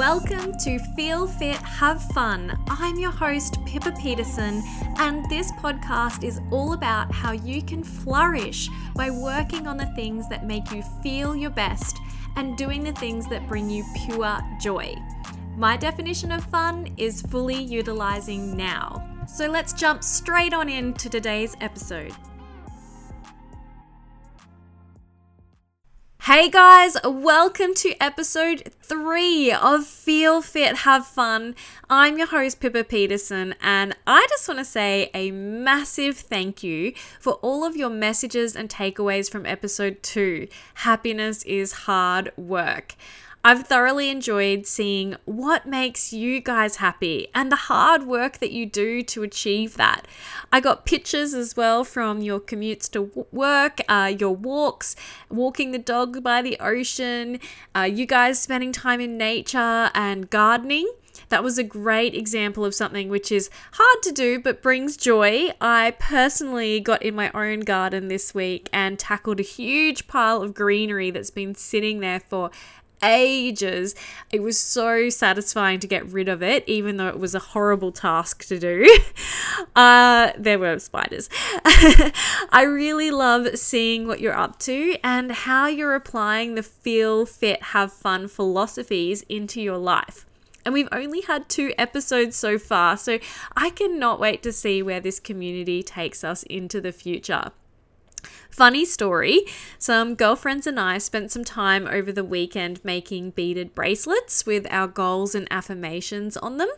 [0.00, 2.58] Welcome to Feel Fit, Have Fun.
[2.68, 4.62] I'm your host, Pippa Peterson,
[4.96, 10.26] and this podcast is all about how you can flourish by working on the things
[10.30, 11.98] that make you feel your best
[12.36, 14.96] and doing the things that bring you pure joy.
[15.58, 19.06] My definition of fun is fully utilizing now.
[19.28, 22.14] So let's jump straight on into today's episode.
[26.24, 31.54] Hey guys, welcome to episode three of Feel Fit, Have Fun.
[31.88, 36.92] I'm your host, Pippa Peterson, and I just want to say a massive thank you
[37.18, 40.46] for all of your messages and takeaways from episode two.
[40.74, 42.96] Happiness is hard work.
[43.42, 48.66] I've thoroughly enjoyed seeing what makes you guys happy and the hard work that you
[48.66, 50.06] do to achieve that.
[50.52, 54.94] I got pictures as well from your commutes to work, uh, your walks,
[55.30, 57.40] walking the dog by the ocean,
[57.74, 60.92] uh, you guys spending time in nature and gardening.
[61.30, 65.50] That was a great example of something which is hard to do but brings joy.
[65.60, 70.54] I personally got in my own garden this week and tackled a huge pile of
[70.54, 72.50] greenery that's been sitting there for
[73.02, 73.94] ages.
[74.30, 77.92] It was so satisfying to get rid of it, even though it was a horrible
[77.92, 78.98] task to do.
[79.76, 81.28] Uh, there were spiders.
[81.64, 87.62] I really love seeing what you're up to and how you're applying the feel, fit,
[87.64, 90.26] have fun philosophies into your life.
[90.64, 93.18] And we've only had two episodes so far, so
[93.56, 97.52] I cannot wait to see where this community takes us into the future.
[98.50, 99.42] Funny story
[99.78, 104.88] some girlfriends and I spent some time over the weekend making beaded bracelets with our
[104.88, 106.68] goals and affirmations on them.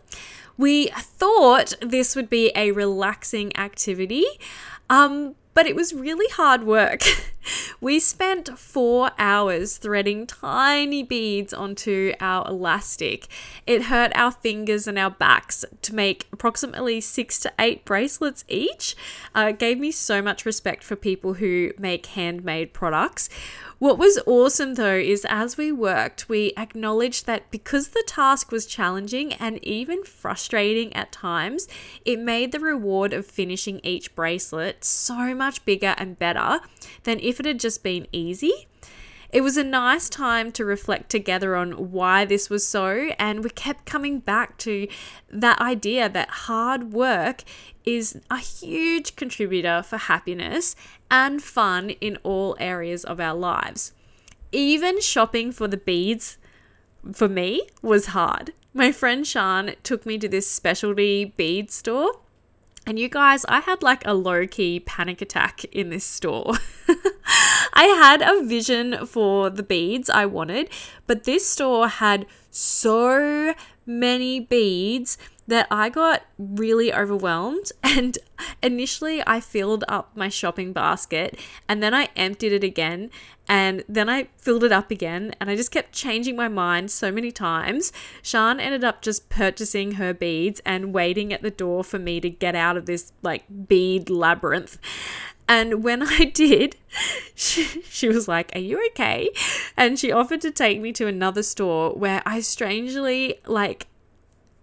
[0.57, 4.25] We thought this would be a relaxing activity,
[4.91, 7.03] um, but it was really hard work.
[7.81, 13.27] we spent four hours threading tiny beads onto our elastic.
[13.67, 18.97] It hurt our fingers and our backs to make approximately six to eight bracelets each.
[19.34, 23.29] Uh, it gave me so much respect for people who make handmade products.
[23.83, 28.65] What was awesome though is as we worked, we acknowledged that because the task was
[28.65, 31.67] challenging and even frustrating at times,
[32.05, 36.61] it made the reward of finishing each bracelet so much bigger and better
[37.03, 38.69] than if it had just been easy.
[39.33, 43.48] It was a nice time to reflect together on why this was so, and we
[43.48, 44.87] kept coming back to
[45.31, 47.43] that idea that hard work
[47.87, 50.77] is a huge contributor for happiness
[51.11, 53.95] and fun in all areas of our lives.
[54.53, 56.37] Even shopping for the beads
[57.14, 58.53] for me was hard.
[58.75, 62.20] My friend Sean took me to this specialty bead store.
[62.87, 66.55] And you guys, I had like a low key panic attack in this store.
[67.73, 70.69] I had a vision for the beads I wanted,
[71.07, 73.55] but this store had so
[73.86, 75.18] many beads
[75.48, 77.73] that I got really overwhelmed.
[77.95, 78.17] And
[78.63, 83.11] initially, I filled up my shopping basket and then I emptied it again.
[83.46, 85.35] And then I filled it up again.
[85.39, 87.92] And I just kept changing my mind so many times.
[88.23, 92.30] Sean ended up just purchasing her beads and waiting at the door for me to
[92.30, 94.79] get out of this like bead labyrinth.
[95.48, 96.77] And when I did,
[97.35, 99.30] she, she was like, Are you okay?
[99.77, 103.86] And she offered to take me to another store where I strangely, like,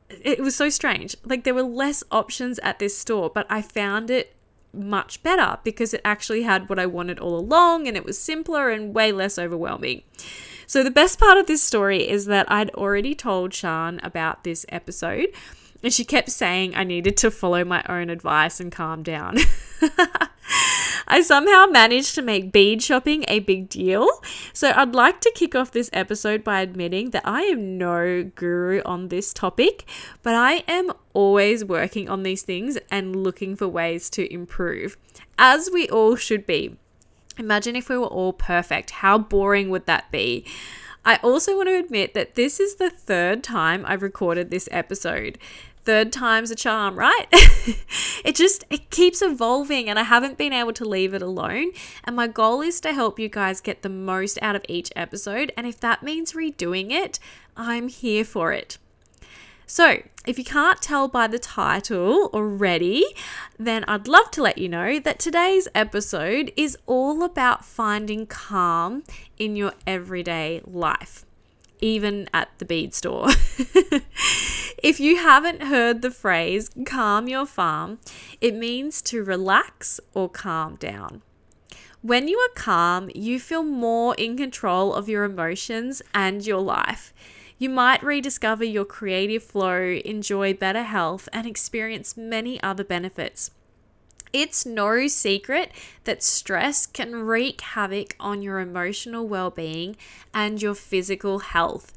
[0.10, 1.16] it was so strange.
[1.24, 4.36] Like, there were less options at this store, but I found it
[4.74, 8.70] much better because it actually had what I wanted all along and it was simpler
[8.70, 10.04] and way less overwhelming.
[10.68, 14.68] So, the best part of this story is that I'd already told Sean about this
[14.70, 15.30] episode,
[15.82, 19.38] and she kept saying I needed to follow my own advice and calm down.
[21.08, 24.08] I somehow managed to make bead shopping a big deal.
[24.54, 28.82] So I'd like to kick off this episode by admitting that I am no guru
[28.86, 29.86] on this topic,
[30.24, 34.98] but I am always working on these things and looking for ways to improve,
[35.38, 36.78] as we all should be.
[37.38, 38.92] Imagine if we were all perfect.
[38.92, 40.46] How boring would that be?
[41.06, 45.38] I also want to admit that this is the third time I've recorded this episode
[45.86, 47.26] third time's a charm, right?
[48.26, 51.72] it just it keeps evolving and I haven't been able to leave it alone.
[52.04, 55.52] And my goal is to help you guys get the most out of each episode,
[55.58, 57.20] and if that means redoing it,
[57.56, 58.78] I'm here for it.
[59.66, 63.06] So, if you can't tell by the title already,
[63.60, 69.04] then I'd love to let you know that today's episode is all about finding calm
[69.38, 71.24] in your everyday life
[71.80, 73.28] even at the bead store.
[74.84, 78.00] if you haven't heard the phrase calm your farm,
[78.42, 81.22] it means to relax or calm down.
[82.02, 87.14] When you are calm, you feel more in control of your emotions and your life.
[87.58, 93.52] You might rediscover your creative flow, enjoy better health, and experience many other benefits.
[94.32, 95.72] It's no secret
[96.04, 99.96] that stress can wreak havoc on your emotional well being
[100.34, 101.94] and your physical health.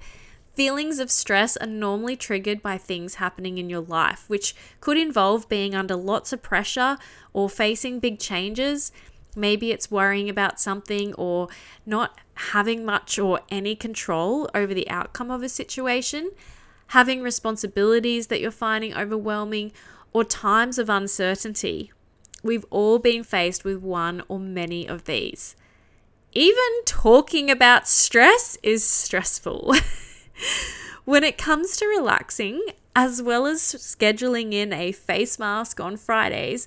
[0.55, 5.49] Feelings of stress are normally triggered by things happening in your life, which could involve
[5.49, 6.97] being under lots of pressure
[7.35, 8.93] or facing big changes.
[9.37, 11.49] Maybe it's worrying about something or
[11.85, 16.31] not having much or any control over the outcome of a situation,
[16.89, 19.73] having responsibilities that you're finding overwhelming,
[20.13, 21.93] or times of uncertainty.
[22.43, 25.57] We've all been faced with one or many of these.
[26.33, 29.75] Even talking about stress is stressful.
[31.05, 32.65] when it comes to relaxing,
[32.97, 36.67] as well as scheduling in a face mask on Fridays,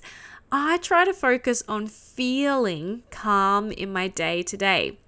[0.50, 4.98] I try to focus on feeling calm in my day to day.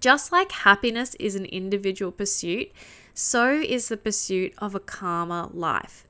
[0.00, 2.70] Just like happiness is an individual pursuit,
[3.14, 6.06] so is the pursuit of a calmer life.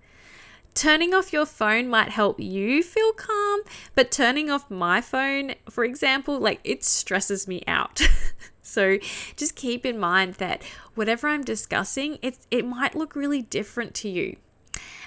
[0.78, 3.62] Turning off your phone might help you feel calm,
[3.96, 8.00] but turning off my phone, for example, like it stresses me out.
[8.62, 8.98] So
[9.34, 10.62] just keep in mind that
[10.94, 14.36] whatever I'm discussing, it, it might look really different to you.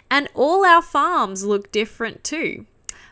[0.09, 2.65] And all our farms look different too.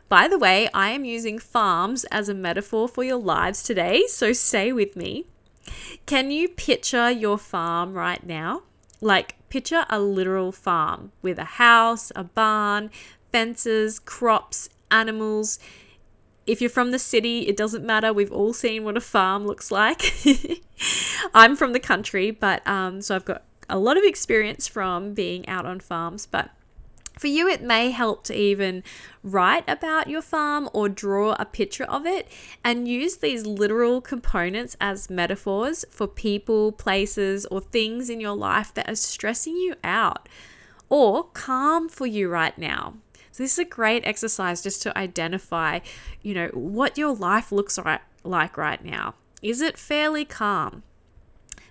[0.09, 4.33] By the way, I am using farms as a metaphor for your lives today, so
[4.33, 5.27] stay with me.
[6.07, 8.63] Can you picture your farm right now?
[9.01, 12.89] Like, picture a literal farm with a house, a barn,
[13.31, 15.59] fences, crops, animals
[16.49, 18.11] if you're from the city, it doesn't matter.
[18.11, 20.15] We've all seen what a farm looks like.
[21.33, 25.47] I'm from the country, but um, so I've got a lot of experience from being
[25.47, 26.25] out on farms.
[26.25, 26.49] But
[27.19, 28.81] for you, it may help to even
[29.23, 32.29] write about your farm or draw a picture of it
[32.63, 38.73] and use these literal components as metaphors for people, places, or things in your life
[38.73, 40.29] that are stressing you out
[40.87, 42.93] or calm for you right now.
[43.33, 45.79] So this is a great exercise just to identify,
[46.21, 49.15] you know, what your life looks right, like right now.
[49.41, 50.83] Is it fairly calm?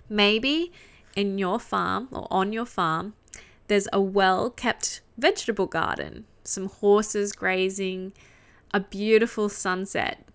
[0.07, 0.71] Maybe
[1.15, 3.15] in your farm or on your farm,
[3.67, 8.13] there's a well kept vegetable garden, some horses grazing,
[8.73, 10.27] a beautiful sunset.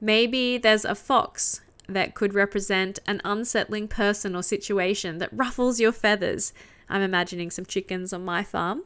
[0.00, 5.92] Maybe there's a fox that could represent an unsettling person or situation that ruffles your
[5.92, 6.52] feathers.
[6.88, 8.84] I'm imagining some chickens on my farm.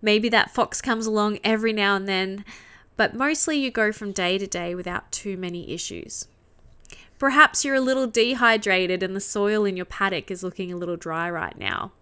[0.00, 2.44] Maybe that fox comes along every now and then,
[2.96, 6.28] but mostly you go from day to day without too many issues.
[7.18, 10.96] Perhaps you're a little dehydrated and the soil in your paddock is looking a little
[10.96, 11.92] dry right now.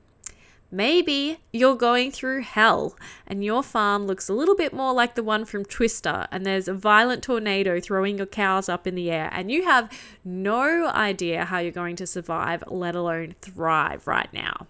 [0.71, 2.97] Maybe you're going through hell
[3.27, 6.69] and your farm looks a little bit more like the one from Twister, and there's
[6.69, 9.91] a violent tornado throwing your cows up in the air, and you have
[10.25, 14.67] no idea how you're going to survive, let alone thrive right now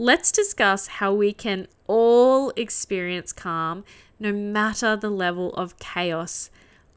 [0.00, 3.84] let's discuss how we can all experience calm
[4.20, 6.50] no matter the level of chaos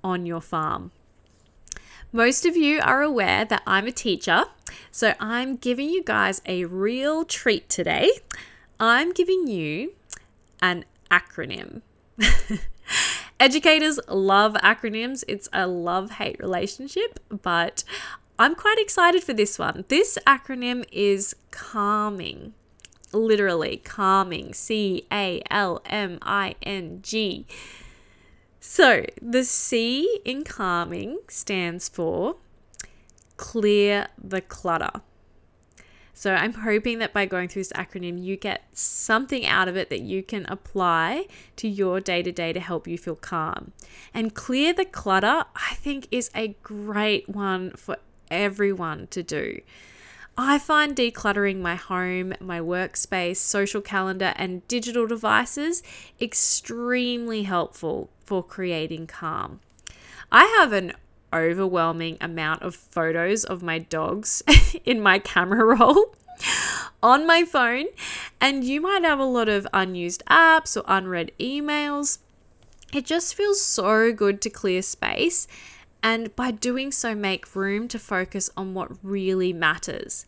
[0.04, 0.92] on your farm.
[2.14, 4.44] Most of you are aware that I'm a teacher,
[4.92, 8.12] so I'm giving you guys a real treat today.
[8.82, 9.94] I'm giving you
[10.62, 11.82] an acronym.
[13.40, 17.86] Educators love acronyms, it's a love hate relationship, but
[18.38, 19.86] I'm quite excited for this one.
[19.88, 22.54] This acronym is calming
[23.14, 24.54] literally calming.
[24.54, 27.46] C A L M I N G.
[28.64, 32.36] So the C in calming stands for
[33.36, 35.02] clear the clutter.
[36.14, 39.90] So I'm hoping that by going through this acronym, you get something out of it
[39.90, 41.26] that you can apply
[41.56, 43.72] to your day to day to help you feel calm.
[44.14, 47.98] And clear the clutter, I think, is a great one for
[48.30, 49.62] everyone to do.
[50.38, 55.84] I find decluttering my home, my workspace, social calendar, and digital devices
[56.22, 59.60] extremely helpful for creating calm.
[60.32, 60.94] I have an
[61.34, 64.42] overwhelming amount of photos of my dogs
[64.86, 66.16] in my camera roll
[67.04, 67.88] on my phone,
[68.40, 72.20] and you might have a lot of unused apps or unread emails.
[72.94, 75.48] It just feels so good to clear space
[76.04, 80.26] and by doing so, make room to focus on what really matters.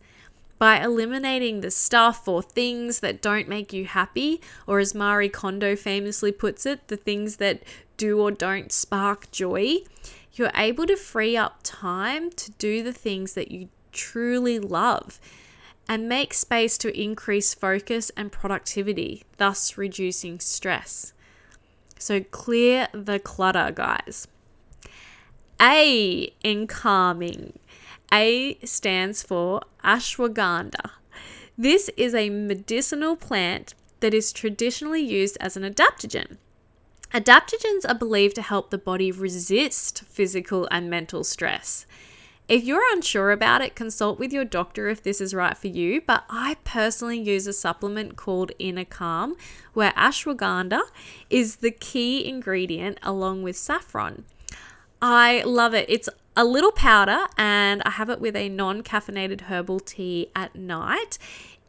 [0.58, 5.74] By eliminating the stuff or things that don't make you happy, or as Marie Kondo
[5.74, 7.62] famously puts it, the things that
[7.96, 9.78] do or don't spark joy,
[10.32, 15.20] you're able to free up time to do the things that you truly love
[15.88, 21.12] and make space to increase focus and productivity, thus reducing stress.
[21.98, 24.26] So, clear the clutter, guys.
[25.60, 27.58] A in calming.
[28.12, 30.90] A stands for ashwagandha.
[31.56, 36.36] This is a medicinal plant that is traditionally used as an adaptogen.
[37.12, 41.86] Adaptogens are believed to help the body resist physical and mental stress.
[42.46, 46.02] If you're unsure about it, consult with your doctor if this is right for you.
[46.02, 49.36] But I personally use a supplement called Inner Calm,
[49.72, 50.82] where ashwagandha
[51.30, 54.24] is the key ingredient along with saffron.
[55.06, 55.84] I love it.
[55.90, 60.56] It's a little powder, and I have it with a non caffeinated herbal tea at
[60.56, 61.18] night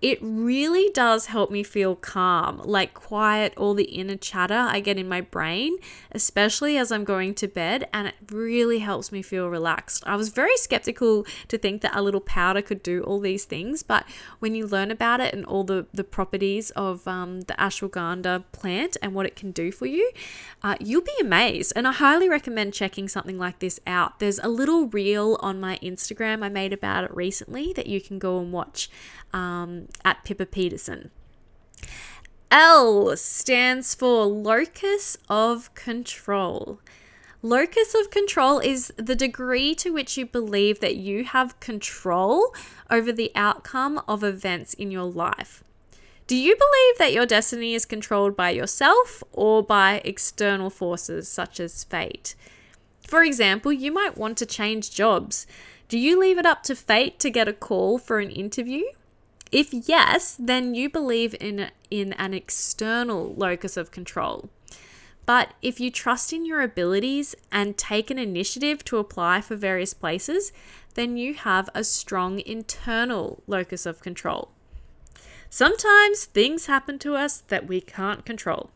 [0.06, 5.00] it really does help me feel calm, like quiet all the inner chatter I get
[5.00, 5.78] in my brain,
[6.12, 10.04] especially as I'm going to bed, and it really helps me feel relaxed.
[10.06, 13.82] I was very skeptical to think that a little powder could do all these things,
[13.82, 14.06] but
[14.38, 18.98] when you learn about it and all the, the properties of um, the ashwagandha plant
[19.02, 20.12] and what it can do for you,
[20.62, 21.74] uh, you'll be amazed.
[21.76, 24.20] And I highly recommend checking something like this out.
[24.20, 28.20] There's a little reel on my Instagram I made about it recently that you can
[28.20, 28.88] go and watch
[29.36, 31.12] um, at Pippa Peterson.
[32.50, 36.80] L stands for locus of control.
[37.42, 42.56] Locus of control is the degree to which you believe that you have control
[42.90, 45.64] over the outcome of events in your life.
[46.28, 51.60] Do you believe that your destiny is controlled by yourself or by external forces such
[51.60, 52.36] as fate?
[53.06, 55.46] For example, you might want to change jobs.
[55.88, 58.86] Do you leave it up to fate to get a call for an interview?
[59.52, 64.50] If yes, then you believe in, in an external locus of control.
[65.26, 69.94] But if you trust in your abilities and take an initiative to apply for various
[69.94, 70.52] places,
[70.94, 74.52] then you have a strong internal locus of control.
[75.50, 78.72] Sometimes things happen to us that we can't control.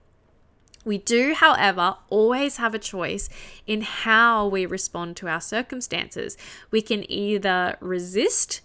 [0.85, 3.29] We do, however, always have a choice
[3.67, 6.37] in how we respond to our circumstances.
[6.71, 8.61] We can either resist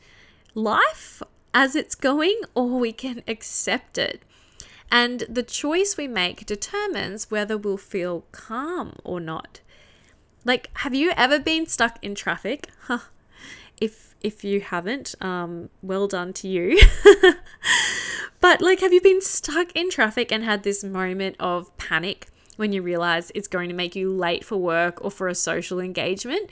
[0.55, 1.23] life
[1.55, 4.23] as it's going or we can accept it.
[4.91, 9.61] And the choice we make determines whether we'll feel calm or not.
[10.45, 12.69] Like, have you ever been stuck in traffic?
[13.81, 16.81] If if you haven't, um, well done to you.
[18.41, 22.73] but like, have you been stuck in traffic and had this moment of panic when
[22.73, 26.49] you realize it's going to make you late for work or for a social engagement?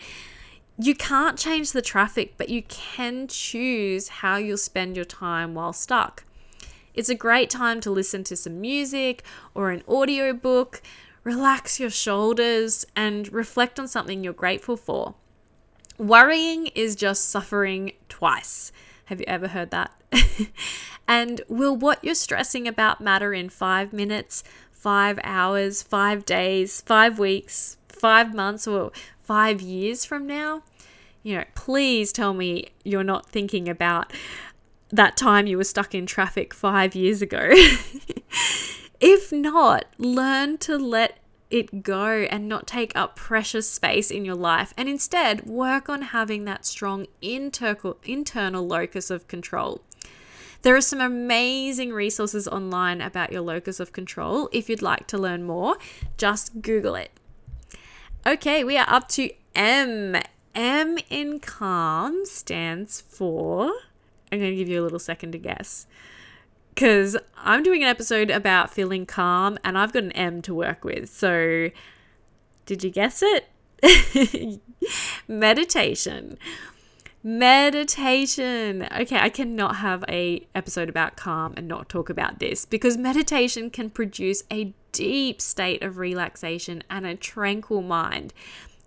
[0.78, 5.72] You can't change the traffic, but you can choose how you'll spend your time while
[5.72, 6.24] stuck.
[6.94, 9.22] It's a great time to listen to some music
[9.54, 10.82] or an audiobook,
[11.24, 15.14] relax your shoulders, and reflect on something you're grateful for.
[15.98, 18.72] Worrying is just suffering twice.
[19.06, 19.92] Have you ever heard that?
[21.08, 27.18] and will what you're stressing about matter in five minutes, five hours, five days, five
[27.18, 28.90] weeks, five months, or
[29.32, 30.62] five years from now?
[31.22, 34.12] You know, please tell me you're not thinking about
[34.90, 37.48] that time you were stuck in traffic five years ago.
[39.00, 44.34] if not, learn to let it go and not take up precious space in your
[44.34, 49.80] life and instead work on having that strong inter- internal locus of control.
[50.60, 54.50] There are some amazing resources online about your locus of control.
[54.52, 55.78] If you'd like to learn more,
[56.18, 57.12] just Google it.
[58.24, 60.16] Okay, we are up to M.
[60.54, 63.64] M in calm stands for.
[64.30, 65.88] I'm going to give you a little second to guess.
[66.72, 70.84] Because I'm doing an episode about feeling calm and I've got an M to work
[70.84, 71.10] with.
[71.10, 71.70] So,
[72.64, 74.60] did you guess it?
[75.28, 76.38] Meditation.
[77.24, 78.86] Meditation.
[79.00, 83.68] Okay, I cannot have a episode about calm and not talk about this because meditation
[83.68, 88.32] can produce a deep state of relaxation and a tranquil mind.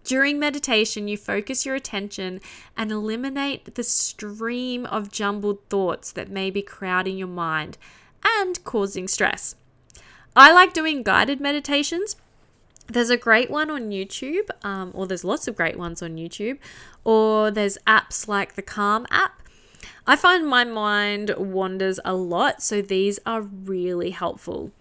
[0.03, 2.39] During meditation, you focus your attention
[2.77, 7.79] and eliminate the stream of jumbled thoughts that may be crowding your mind
[8.24, 9.55] and causing stress.
[10.35, 12.17] I like doing guided meditations.
[12.88, 16.59] There's a great one on YouTube, um, or there's lots of great ones on YouTube,
[17.03, 19.41] or there's apps like the Calm app.
[20.05, 24.71] I find my mind wanders a lot, so these are really helpful.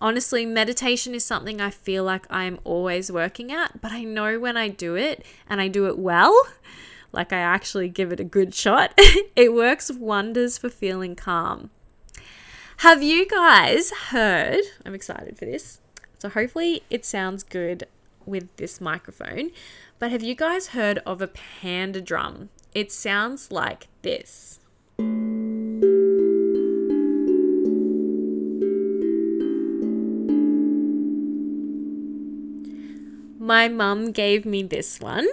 [0.00, 4.56] Honestly, meditation is something I feel like I'm always working at, but I know when
[4.56, 6.40] I do it and I do it well,
[7.12, 8.92] like I actually give it a good shot,
[9.36, 11.70] it works wonders for feeling calm.
[12.78, 14.62] Have you guys heard?
[14.86, 15.80] I'm excited for this.
[16.20, 17.86] So, hopefully, it sounds good
[18.24, 19.50] with this microphone.
[19.98, 22.50] But have you guys heard of a panda drum?
[22.74, 24.60] It sounds like this.
[33.48, 35.26] My mum gave me this one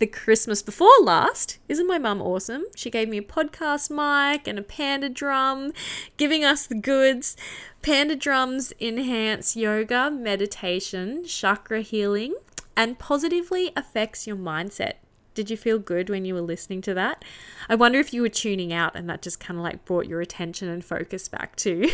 [0.00, 1.58] the Christmas before last.
[1.68, 2.64] Isn't my mum awesome?
[2.74, 5.72] She gave me a podcast mic and a panda drum,
[6.16, 7.36] giving us the goods.
[7.80, 12.34] Panda drums enhance yoga, meditation, chakra healing,
[12.76, 14.94] and positively affects your mindset.
[15.34, 17.24] Did you feel good when you were listening to that?
[17.68, 20.20] I wonder if you were tuning out and that just kind of like brought your
[20.20, 21.88] attention and focus back to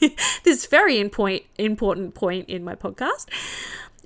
[0.44, 3.24] this very important point in my podcast.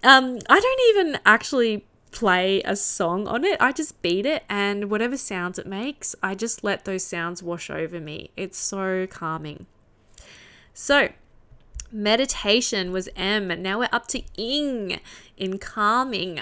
[0.02, 3.60] Um, I don't even actually play a song on it.
[3.60, 7.70] I just beat it and whatever sounds it makes, I just let those sounds wash
[7.70, 8.30] over me.
[8.36, 9.66] It's so calming.
[10.72, 11.10] So,
[11.90, 13.48] meditation was M.
[13.62, 15.00] Now we're up to ing
[15.36, 16.40] in calming.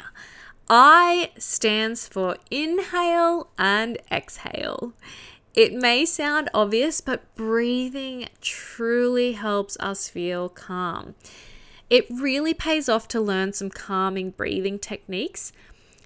[0.68, 4.92] I stands for inhale and exhale.
[5.54, 11.14] It may sound obvious, but breathing truly helps us feel calm.
[11.88, 15.52] It really pays off to learn some calming breathing techniques.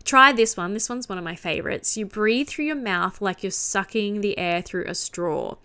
[0.04, 0.74] Try this one.
[0.74, 1.96] This one's one of my favorites.
[1.96, 5.56] You breathe through your mouth like you're sucking the air through a straw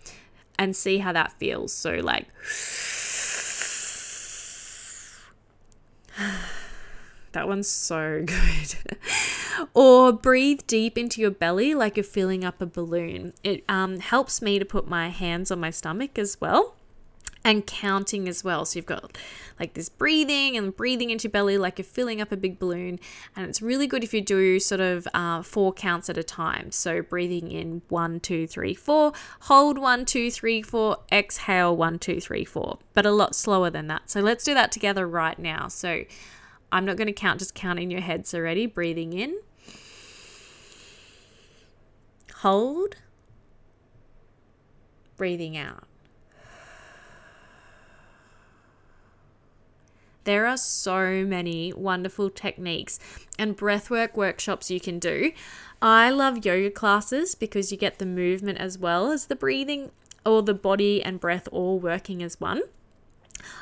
[0.58, 1.72] and see how that feels.
[1.72, 2.26] So, like,
[7.32, 8.74] that one's so good.
[9.74, 13.34] or breathe deep into your belly like you're filling up a balloon.
[13.44, 16.74] It um, helps me to put my hands on my stomach as well
[17.46, 18.64] and counting as well.
[18.64, 19.16] So you've got
[19.60, 22.98] like this breathing and breathing into your belly like you're filling up a big balloon.
[23.36, 26.72] And it's really good if you do sort of uh, four counts at a time.
[26.72, 29.12] So breathing in one, two, three, four,
[29.42, 33.86] hold one, two, three, four, exhale one, two, three, four, but a lot slower than
[33.86, 34.10] that.
[34.10, 35.68] So let's do that together right now.
[35.68, 36.02] So
[36.72, 38.66] I'm not going to count, just count in your heads So ready?
[38.66, 39.38] Breathing in.
[42.38, 42.96] Hold.
[45.16, 45.84] Breathing out.
[50.26, 52.98] There are so many wonderful techniques
[53.38, 55.30] and breathwork workshops you can do.
[55.80, 59.92] I love yoga classes because you get the movement as well as the breathing
[60.24, 62.62] or the body and breath all working as one.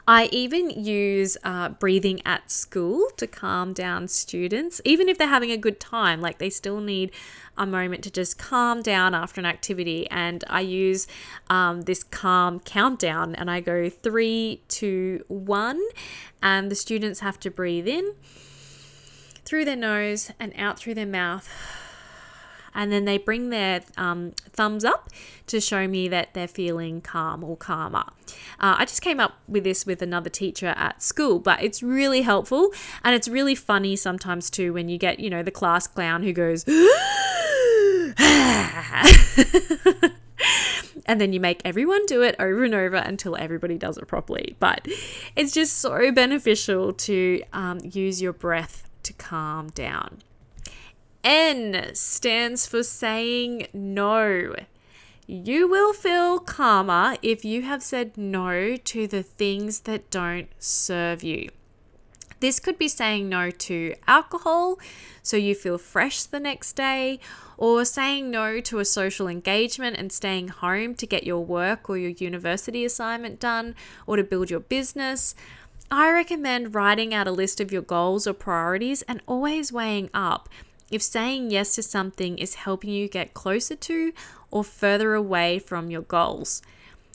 [0.06, 5.50] I even use uh, breathing at school to calm down students, even if they're having
[5.50, 6.20] a good time.
[6.20, 7.10] Like they still need
[7.56, 10.08] a moment to just calm down after an activity.
[10.10, 11.06] And I use
[11.48, 15.80] um, this calm countdown and I go three, two, one.
[16.42, 18.14] And the students have to breathe in
[19.44, 21.48] through their nose and out through their mouth
[22.74, 25.10] and then they bring their um, thumbs up
[25.46, 28.04] to show me that they're feeling calm or calmer.
[28.60, 32.22] Uh, I just came up with this with another teacher at school, but it's really
[32.22, 32.70] helpful
[33.02, 36.32] and it's really funny sometimes too when you get, you know, the class clown who
[36.32, 36.64] goes,
[41.06, 44.56] and then you make everyone do it over and over until everybody does it properly.
[44.58, 44.86] But
[45.36, 50.18] it's just so beneficial to um, use your breath to calm down.
[51.24, 54.54] N stands for saying no.
[55.26, 61.22] You will feel calmer if you have said no to the things that don't serve
[61.22, 61.48] you.
[62.40, 64.78] This could be saying no to alcohol
[65.22, 67.18] so you feel fresh the next day,
[67.56, 71.96] or saying no to a social engagement and staying home to get your work or
[71.96, 73.74] your university assignment done,
[74.06, 75.34] or to build your business.
[75.90, 80.50] I recommend writing out a list of your goals or priorities and always weighing up
[80.90, 84.12] if saying yes to something is helping you get closer to
[84.50, 86.62] or further away from your goals.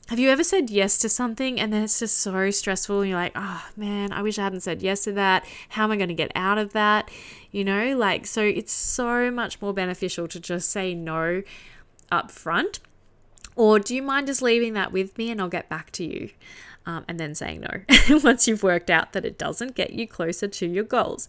[0.09, 3.19] Have you ever said yes to something and then it's just so stressful and you're
[3.19, 5.45] like, oh man, I wish I hadn't said yes to that.
[5.69, 7.11] How am I going to get out of that?
[7.51, 11.43] You know, like, so it's so much more beneficial to just say no
[12.11, 12.79] up front.
[13.59, 16.29] Or do you mind just leaving that with me and I'll get back to you?
[16.89, 20.47] um, and then saying no once you've worked out that it doesn't get you closer
[20.47, 21.27] to your goals.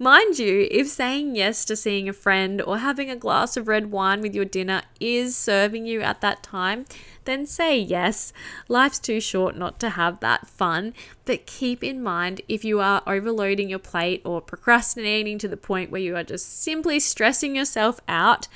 [0.00, 3.92] Mind you, if saying yes to seeing a friend or having a glass of red
[3.92, 6.86] wine with your dinner is serving you at that time,
[7.24, 8.32] then say yes.
[8.68, 10.92] Life's too short not to have that fun,
[11.24, 15.90] but keep in mind if you are overloading your plate or procrastinating to the point
[15.90, 18.48] where you are just simply stressing yourself out,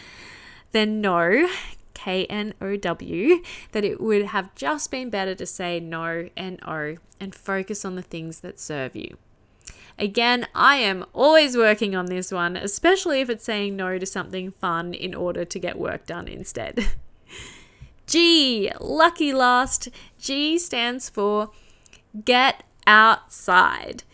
[0.73, 1.49] then no,
[2.05, 6.59] K N O W, that it would have just been better to say no and
[6.67, 9.19] O and focus on the things that serve you.
[9.99, 14.53] Again, I am always working on this one, especially if it's saying no to something
[14.53, 16.87] fun in order to get work done instead.
[18.07, 19.91] G, lucky last.
[20.19, 21.51] G stands for
[22.25, 24.05] get outside.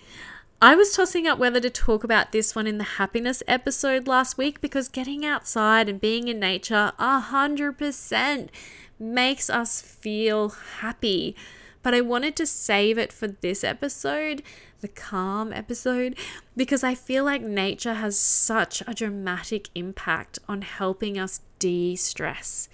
[0.60, 4.38] I was tossing up whether to talk about this one in the happiness episode last
[4.38, 8.50] week because getting outside and being in nature a hundred percent
[8.98, 11.36] makes us feel happy.
[11.82, 14.42] but I wanted to save it for this episode,
[14.80, 16.16] the calm episode,
[16.56, 22.68] because I feel like nature has such a dramatic impact on helping us de stress,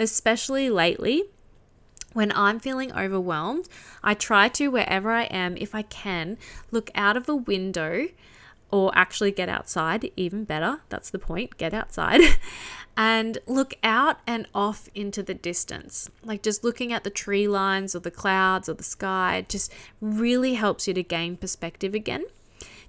[0.00, 1.24] especially lately.
[2.12, 3.68] When I'm feeling overwhelmed,
[4.02, 6.38] I try to, wherever I am, if I can,
[6.70, 8.08] look out of a window
[8.72, 10.80] or actually get outside, even better.
[10.88, 12.20] That's the point, get outside.
[12.96, 16.10] and look out and off into the distance.
[16.24, 20.54] Like just looking at the tree lines or the clouds or the sky just really
[20.54, 22.24] helps you to gain perspective again.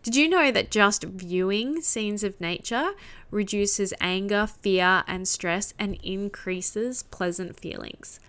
[0.03, 2.91] Did you know that just viewing scenes of nature
[3.29, 8.19] reduces anger, fear, and stress and increases pleasant feelings?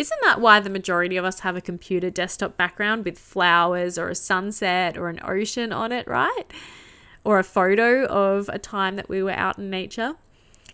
[0.00, 4.08] Isn't that why the majority of us have a computer desktop background with flowers or
[4.08, 6.44] a sunset or an ocean on it, right?
[7.22, 10.14] Or a photo of a time that we were out in nature?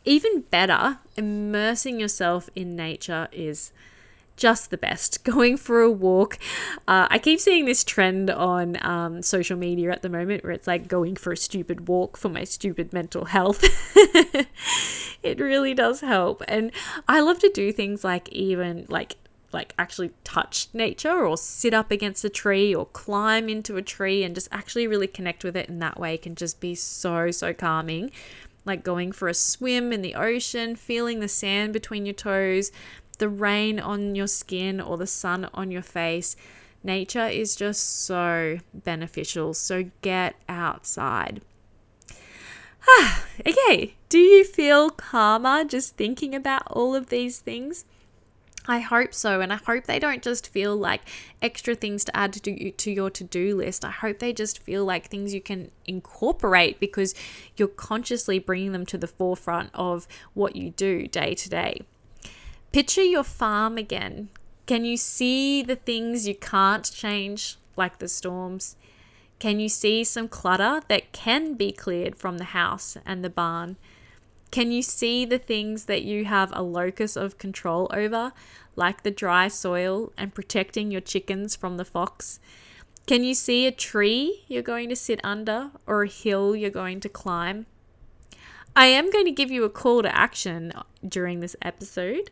[0.05, 3.73] Even better, immersing yourself in nature is
[4.37, 5.25] just the best.
[5.37, 6.39] Going for a walk.
[6.87, 10.67] Uh, I keep seeing this trend on um, social media at the moment where it's
[10.67, 13.63] like going for a stupid walk for my stupid mental health.
[15.23, 16.43] it really does help.
[16.49, 16.71] And
[17.09, 19.17] I love to do things like even like
[19.53, 24.23] like actually touch nature or sit up against a tree or climb into a tree
[24.23, 27.55] and just actually really connect with it in that way can just be so so
[27.55, 28.11] calming
[28.65, 32.71] like going for a swim in the ocean feeling the sand between your toes
[33.19, 36.37] the rain on your skin or the sun on your face.
[36.83, 39.55] Nature is just so beneficial.
[39.55, 41.41] So get outside.
[43.47, 47.85] okay, do you feel calmer just thinking about all of these things?
[48.69, 49.41] I hope so.
[49.41, 51.03] And I hope they don't just feel like
[51.41, 53.85] extra things to add to, to your to do list.
[53.85, 57.15] I hope they just feel like things you can incorporate because
[57.57, 61.83] you're consciously bringing them to the forefront of what you do day to day.
[62.77, 64.29] Picture your farm again.
[64.67, 68.77] Can you see the things you can't change, like the storms?
[69.39, 73.77] Can you see some clutter that can be cleared from the house and the barn?
[74.51, 78.35] Can you see the things that you have a locus of control over,
[78.75, 82.41] like the dry soil and protecting your chickens from the fox?
[83.07, 87.01] Can you see a tree you're going to sit under or a hill you're going
[87.01, 87.65] to climb?
[88.77, 90.71] I am going to give you a call to action
[91.07, 92.31] during this episode.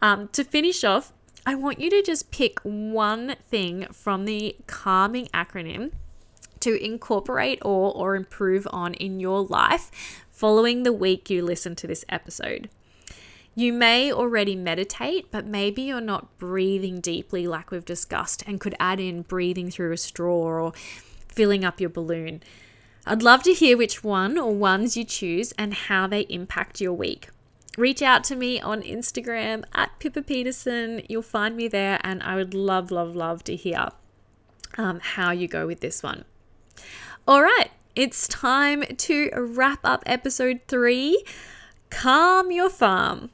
[0.00, 1.12] Um, to finish off,
[1.44, 5.90] I want you to just pick one thing from the calming acronym
[6.60, 9.90] to incorporate or, or improve on in your life
[10.30, 12.70] following the week you listen to this episode.
[13.56, 18.76] You may already meditate, but maybe you're not breathing deeply like we've discussed and could
[18.78, 20.72] add in breathing through a straw or
[21.26, 22.44] filling up your balloon.
[23.10, 26.92] I'd love to hear which one or ones you choose and how they impact your
[26.92, 27.28] week.
[27.76, 31.02] Reach out to me on Instagram at Pippa Peterson.
[31.08, 33.88] You'll find me there, and I would love, love, love to hear
[34.78, 36.24] um, how you go with this one.
[37.26, 41.24] All right, it's time to wrap up episode three
[41.90, 43.30] Calm Your Farm.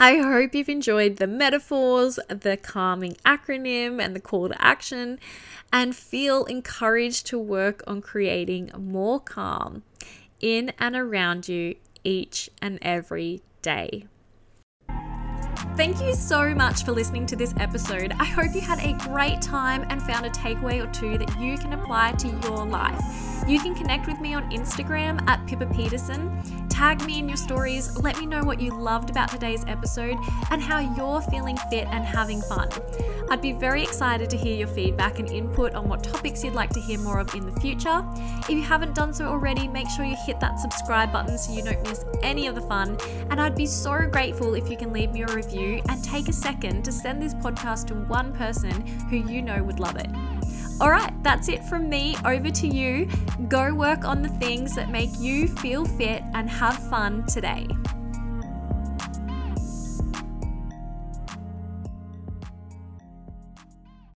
[0.00, 5.18] I hope you've enjoyed the metaphors, the calming acronym, and the call to action,
[5.72, 9.82] and feel encouraged to work on creating more calm
[10.40, 14.06] in and around you each and every day.
[15.76, 18.12] Thank you so much for listening to this episode.
[18.18, 21.58] I hope you had a great time and found a takeaway or two that you
[21.58, 23.37] can apply to your life.
[23.48, 26.38] You can connect with me on Instagram at Pippa Peterson
[26.78, 30.16] Tag me in your stories, let me know what you loved about today's episode
[30.52, 32.68] and how you're feeling fit and having fun.
[33.30, 36.70] I'd be very excited to hear your feedback and input on what topics you'd like
[36.74, 38.06] to hear more of in the future.
[38.42, 41.64] If you haven't done so already, make sure you hit that subscribe button so you
[41.64, 42.96] don't miss any of the fun.
[43.30, 46.32] And I'd be so grateful if you can leave me a review and take a
[46.32, 50.37] second to send this podcast to one person who you know would love it.
[50.80, 52.16] All right, that's it from me.
[52.24, 53.08] Over to you.
[53.48, 57.66] Go work on the things that make you feel fit and have fun today.